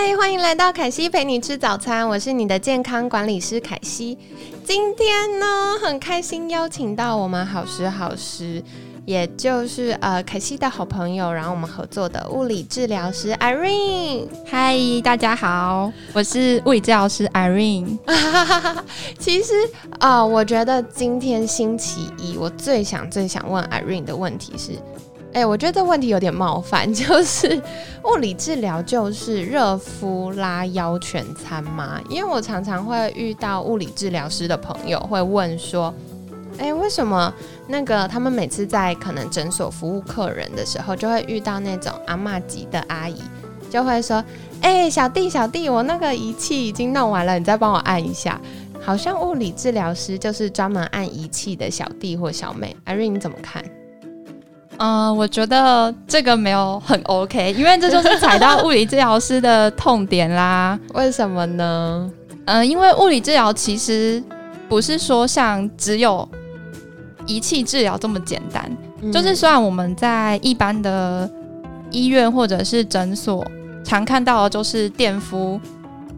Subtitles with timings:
[0.00, 4.16] 嗨，欢迎来到凯西陪你吃早餐，我是你的健康管理师凯西。
[4.62, 8.62] 今天呢，很开心邀请到我们好时好时，
[9.04, 14.28] 也就是呃凯西的好朋友，然后我们合作的物理治疗师 Irene。
[14.46, 17.98] 嗨，大家好，我是物理治疗师 Irene。
[19.18, 19.52] 其实
[19.98, 24.78] 啊，我觉得今天星期一，我最想最想问 Irene 的问题是。
[25.34, 27.60] 哎，我觉得这问题有点冒犯， 就是
[28.04, 32.00] 物理治疗就是热敷拉腰全餐吗？
[32.08, 35.94] 因为我常常会遇到物理治疗师的朋友会问说，
[36.58, 37.32] 哎，为什么
[37.66, 43.20] 那个他们每次在可能诊所服务客人的时候，就会遇到那种阿妈级的阿姨，
[43.70, 44.24] 就会说，
[44.62, 48.40] 哎，小弟小弟，我那个仪器已经弄完了，你再帮我按一下。
[48.80, 52.74] 好像物理治疗师就是专门按仪器的小弟或小妹。
[52.84, 53.62] 艾瑞，你怎么看？
[54.78, 60.78] 嗯，我觉得这个没有很 OK，因为这就是踩到物理治疗师的痛点啦。
[60.94, 62.10] 为什么呢？
[62.46, 64.22] 嗯，因为物理治疗其实
[64.68, 66.26] 不是说像只有
[67.26, 68.70] 仪器治疗这么简单。
[69.12, 71.30] 就是虽然我们在一般的
[71.90, 73.46] 医院或者是诊所
[73.84, 75.60] 常看到的就是电敷、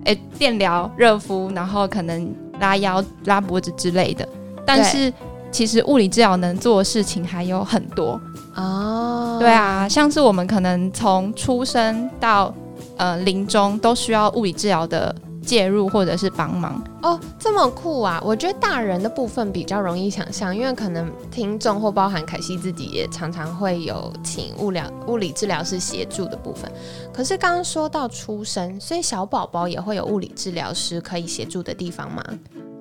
[0.04, 4.26] 诶电疗、热敷，然后可能拉腰、拉脖子之类的，
[4.64, 5.12] 但是
[5.50, 8.20] 其实物理治疗能做的事情还有很多。
[8.54, 12.52] 哦，对啊，像是我们可能从出生到
[12.96, 18.20] 呃临终都需要物理治疗的介入或者是帮忙哦，这么酷啊！
[18.22, 26.70] 我觉得大人的部分比较容易想象，因为可能听众或包含凯西自己也常常会有请物疗物理治疗师协助的部分。
[27.12, 32.22] 可是刚刚说到出生，所以小宝宝也会有物理治疗师可以协助的地方吗？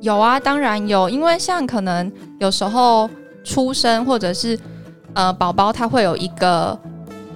[0.02, 3.10] 有啊，当然有，因为像可能有时候
[3.44, 4.58] 出生或者是。
[5.16, 6.78] 呃，宝宝他会有一个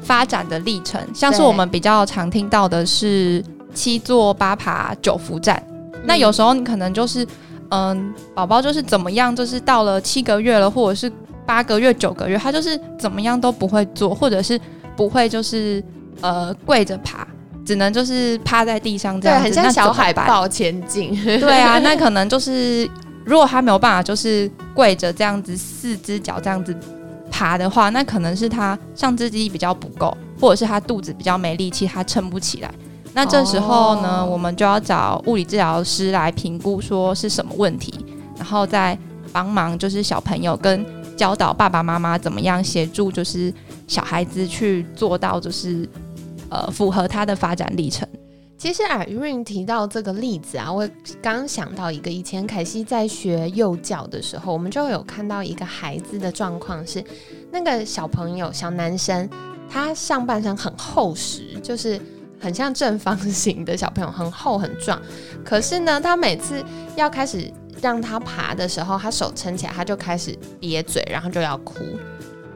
[0.04, 5.62] 发展的历程，像是我们比较常听到的是七坐八爬九伏站。
[6.04, 7.28] 那有时候你可能就是，
[7.72, 11.12] 嗯，宝宝就是怎么样，就是到了七个月了，或者是
[11.48, 14.58] 八个月、九个月，他就是怎么样都不会坐，或者是
[14.96, 15.84] 不会就是
[16.22, 17.28] 呃跪着爬，
[17.66, 21.16] 只能就是趴在地上这样，很像小海豹前进。
[21.24, 22.90] 对啊， 那可能就是
[23.26, 26.76] 如果他没有办法就是跪着这样子，四只脚这样子。
[27.36, 32.72] 爬的话，那可能是他上肢肌力比较不够，或者是他肚子比较没力气，他撑不起来。
[33.12, 38.06] 那这时候呢，我们就要找物理治疗师来评估说是什么问题，
[38.38, 38.96] 然后再
[39.32, 40.86] 帮忙就是小朋友跟
[41.18, 43.52] 教导爸爸妈妈怎么样协助，就是
[43.88, 45.90] 小孩子去做到就是
[46.54, 48.08] 呃符合他的发展历程。
[48.56, 50.88] 其实尔润提到这个例子啊，我
[51.22, 57.04] 刚想到一个，以前凯西在学幼教的时候，我们就有看到一个孩子的状况是，
[57.52, 59.30] 那个小朋友小男生，
[59.70, 62.00] 他上半身很厚实，就是
[62.40, 65.02] 很像正方形的小朋友，很厚很壮，
[65.44, 66.64] 可是呢，他每次
[66.96, 71.84] 要开始让他爬的时候，他手撑起来，他就开始憋嘴，然后就要哭。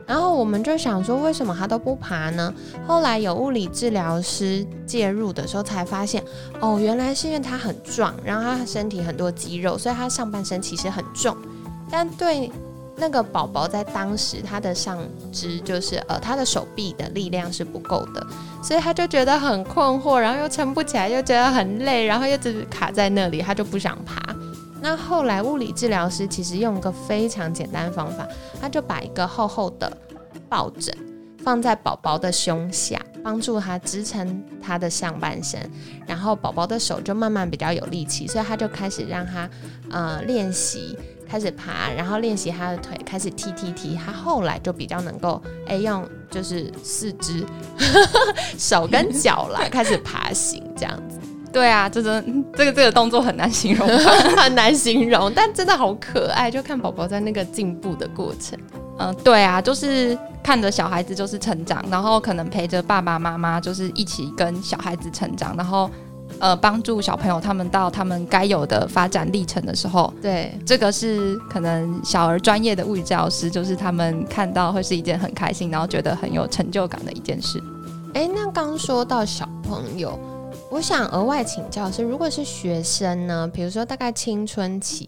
[0.08, 2.52] 然后我们就想说，为什么他都不爬呢？
[2.88, 6.24] 后来有物理治疗师介入的时候，才发现，
[6.62, 11.36] 哦，原来是因为他很壮，然后他身体很多肌肉，所以他上半身其实很重。
[11.92, 12.50] 但对
[12.96, 14.98] 那个宝宝在当时，他的上
[15.32, 18.26] 肢就是呃，他的手臂的力量是不够的，
[18.64, 24.36] 所以他就觉得很困惑，然后又撑不起来，又觉得很累，然后又只卡在那里，他就不想爬。
[24.88, 28.26] 那后来物理治疗师其实用个非常简单方法，
[28.62, 29.92] 他就把一个厚厚的
[30.48, 30.96] 抱枕
[31.44, 35.60] 放在宝宝的胸下，帮助他支撑他的上半身，
[36.08, 39.50] 然后宝宝的手就慢慢比较有力气，所以他就开始让他
[39.90, 47.46] 呃练习，开始爬，然后练习他的腿，开始踢踢踢，他后来就比较能够哎用就是四肢
[48.58, 51.20] 手跟脚来开始爬行这样子。
[51.52, 53.88] 对啊，这真这个这个动作很难形容，
[54.38, 58.58] 很难形容，但真的好可爱，就看宝宝在那个进步的过程。
[59.00, 65.90] 嗯，对啊，就是看着小孩子就是成长，然后可能陪着爸爸妈妈就是一起跟小孩子成长，然后
[66.40, 77.62] 呃帮助小朋友他们到他们该有的发展历程的时候，对，这个是可能小儿专业的物理治疗师，就是他们看到会是一件很开心，然后觉得很有成就感的一件事。
[78.16, 80.20] 哎，那刚说到小朋友。
[80.70, 85.08] 我想额外请教是，如果是学生呢，比如说大概青春期，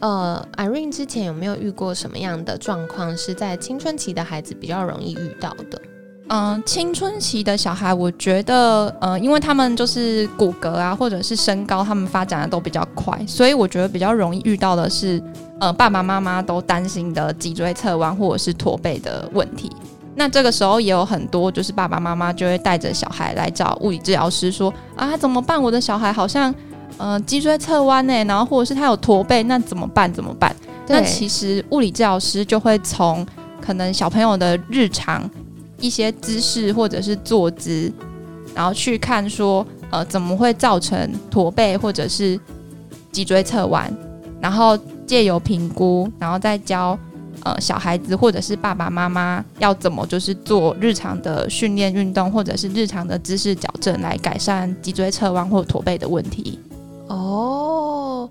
[0.00, 5.80] 呃，Irene 之前有没有遇过什么样的状况是在青春期的孩子比较容易遇到的？
[6.28, 15.22] 嗯，青春期的小孩，我觉得，呃，因为他们就是骨骼啊，或者是身高，他们发展的都比较快，所以我觉得比较容易遇到的是，
[15.60, 19.70] 呃，爸爸妈妈都担心的脊椎侧弯或者是驼背的问题。
[20.16, 25.62] 那这个时候也有很多，就是爸爸妈妈就会带着小孩来找物理治疗师，说啊，怎么办？
[25.62, 26.52] 我的小孩好像，
[26.96, 30.12] 呃，脊椎侧弯呢，然后或者是他有驼背，那怎么办？
[30.12, 30.56] 怎么办？
[30.88, 33.24] 那其实物理治疗师就会从
[33.60, 35.30] 可能小朋友的日常。
[35.78, 37.92] 一些姿势或者是坐姿，
[38.54, 42.40] 然后去看说，呃，怎么会造成驼背或者是
[43.12, 43.94] 脊椎侧弯，
[44.40, 44.74] 然后
[45.06, 46.98] 借由评估，然后再教
[47.46, 56.58] 呃小孩子或者是爸爸妈妈要怎么就是做日常的训练运动，或者是日常的姿势矫正来改善脊椎侧弯或驼背的问题。
[57.06, 58.28] 哦。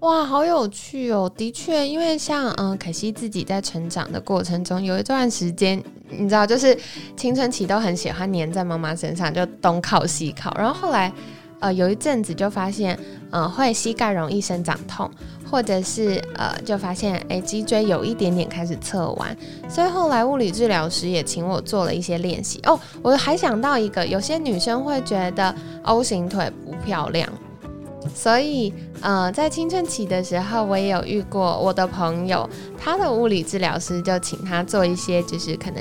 [0.00, 1.32] 哇，好有趣哦！
[1.34, 6.76] 的确，因为像嗯，可惜自己在成长的过程中，有一段时间，你知道，就是
[7.16, 10.54] 青春期都很喜欢黏在妈妈身上，就东靠西靠。
[10.58, 11.10] 然后后来，
[11.58, 12.98] 呃，有一阵子就发现，
[13.30, 15.10] 呃，会膝盖容易生长痛，
[15.54, 19.36] 或者是呃，就发现哎，脊椎有一点点开始侧弯。
[19.68, 22.58] 所以后来物理治疗师也请我做了一些练习。
[22.64, 25.54] 哦，我还想到一个，有些女生会觉得
[25.84, 27.28] O 型腿不漂亮。
[28.12, 35.80] 所以，呃，在青春期的时候，我也有遇过我的朋友，他的物理治疗师就请他做一些，就是可能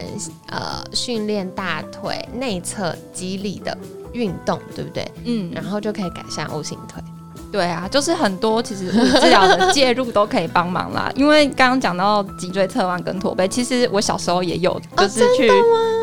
[0.50, 3.76] 呃训练大腿内侧肌力的
[4.14, 5.12] 运动，对不对？
[5.26, 7.02] 嗯，然后就可以改善 O 型腿。
[7.54, 11.10] 对啊，就是很多其实物理治疗的介入都可以帮忙啦。
[11.16, 15.48] 因为刚刚讲到脊椎侧弯跟驼背，其实我小时候也有，就是去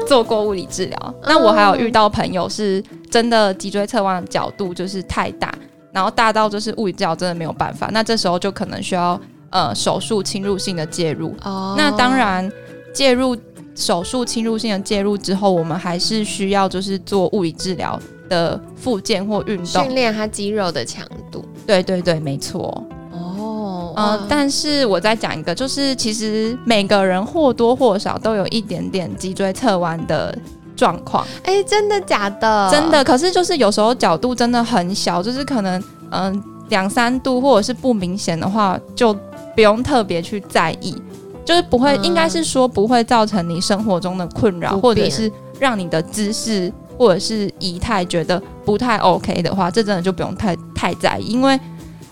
[0.06, 1.14] 做过物理治疗。
[1.24, 2.80] 那我还有遇到朋友是
[3.10, 5.52] 真的脊椎侧弯的角度就是太大。
[5.92, 9.20] 然后大到就是物理治疗真的没有办法，那这时候就可能需要
[9.50, 11.34] 呃手术侵入性的介入。
[11.42, 12.48] 哦，那当然
[12.94, 13.36] 介入
[13.74, 17.98] 手术侵入性的介入之后，我们还是需要就是做物理治疗
[18.30, 21.44] 的附件或运动，训练他肌肉的强度。
[21.66, 22.82] 对对对，没错。
[23.12, 30.34] 哦，呃，但是我再讲一个，就是其实每个人或多或少都有一点点脊椎侧弯的。
[30.76, 32.70] 状况哎，真的假的？
[32.70, 39.14] 真的，可是就是有时候角度真的很小，就是可能嗯两三度或者是不明显的话，就
[39.54, 40.96] 不用特别去在意，
[41.44, 51.58] 就是不会，应该是说不会造成你生活中的困扰，或者是让你的姿势或者是仪态觉得不太 OK 的话，这真的就不用太太在意，因为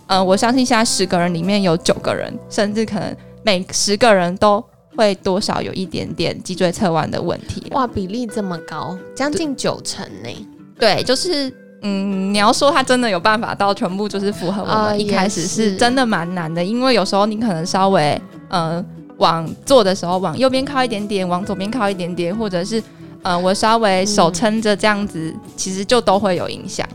[0.06, 4.64] 嗯，我相信现在十个人里面有九个人，甚至可能每十个人都。
[4.96, 7.62] 会多少有一点点脊椎侧弯的问题？
[7.70, 10.48] 哇，比例这么高，将近九成呢。
[10.76, 11.48] 对，就是
[11.82, 18.84] 嗯，你要说他真的有办法到全部就是符合我们一开始是真的蛮难的，因为有时候你可能稍微嗯
[19.18, 22.82] 往坐的时候往右边靠一点点，往左边靠一点点，或者是
[23.22, 26.86] 呃我稍微手撑着这样子，其实就都会有影响。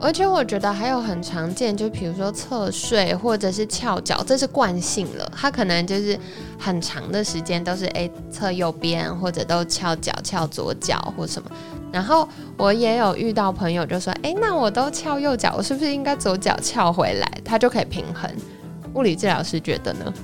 [0.00, 5.28] 而且我觉得还有很常见，就比如说侧睡或者是翘脚，这是惯性了。
[5.36, 6.16] 他可能就是
[6.56, 11.50] 很长的时间都是诶侧右边，或者都翘脚翘左脚或什么。
[11.90, 18.30] 然后我也有遇到朋友就说，诶，那我都翘右脚，我是不是应该左脚翘回来，它就可以平衡？
[18.94, 20.14] 物理治疗师觉得呢？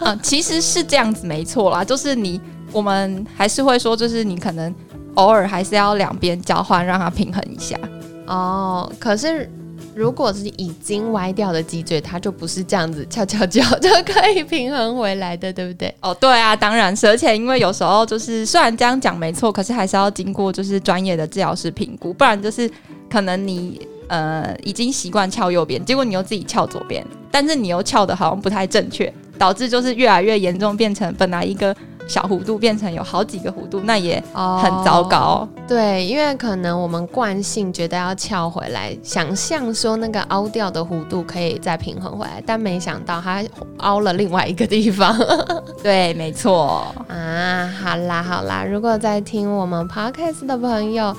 [0.00, 2.40] 嗯， 其实是这样子没错啦，就是你
[2.72, 4.74] 我们还是会说，就是你可能
[5.14, 7.78] 偶尔还是要两边交换，让它平衡一下。
[8.26, 9.50] 哦，可是
[9.94, 15.94] 如果是已经歪掉的脊椎，它就不是这样子翘翘脚就可以平衡回来的，对不对？
[16.00, 22.70] 哦，对啊，当然是，而且因为有时候就是虽然这样讲没错，可是还是要经过就是专业的治疗师评估，不然就是
[23.08, 31.74] 可能你呃已经习惯翘右边，结果你又自己翘左边，但是你又翘的好像不太正确，导致就是越来越严重，变成本来一个。
[32.08, 35.48] 小弧度变成有好几个弧度，那也很糟糕。
[35.66, 43.42] 对，因为可能我们惯性觉得要翘回来，想象说那个凹掉的弧度可以再平衡回来，但没想到它
[43.78, 45.18] 凹了另外一个地方。
[45.82, 46.94] 对，没错。
[47.08, 51.12] 啊，好啦好啦，如果在听我们 podcast 的朋友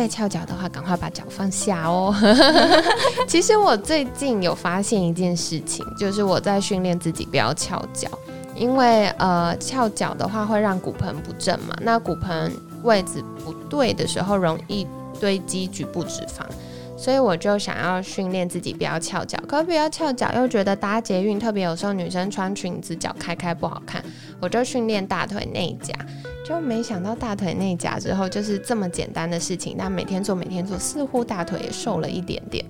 [0.00, 2.14] 在翘脚的话，赶快把脚放下哦。
[3.28, 8.08] 其实我最近有发现一件事情，就是我在训练自己不要翘脚。
[8.56, 12.50] 因为呃翘脚的话会让骨盆不正嘛，那骨盆
[12.82, 14.86] 位置不对的时候容易
[15.18, 16.44] 堆积局部脂肪，
[16.96, 24.02] 所以我就想要训练自己不要翘脚，可不要翘脚又觉得搭捷运，特别有时候女生穿裙子脚开开不好看，
[24.40, 25.94] 我就训练大腿内夹，
[26.50, 32.64] 就没想到大腿内夹之后就是这么简单的事情，但每天做每天做，似乎大腿也瘦了一点点，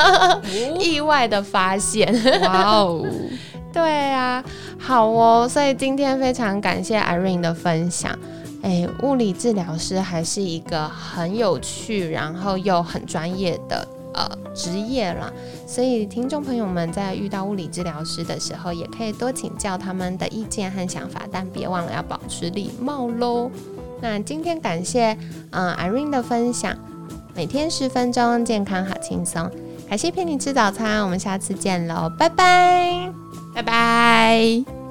[0.80, 3.04] 意外的发现，哇哦！
[3.70, 4.42] 对啊，
[4.78, 8.18] 好哦，所以今天非常感谢 Irene 的分享。
[8.62, 15.32] 哎，物理治疗师还是一个很有趣，然后又很专业的呃职业啦。
[15.66, 23.50] 所以听众朋友们在遇到物理治疗师的时候，也可以多请教他们的意见和想法，但别忘了要保持礼貌喽。
[24.00, 25.16] 那今天感谢
[25.50, 26.76] 嗯 Irene 的分享，
[27.34, 29.50] 每天十分钟，健康好轻松。
[29.88, 33.12] 感谢陪你吃早餐，我们下次见喽，拜拜。
[33.54, 34.81] 拜拜。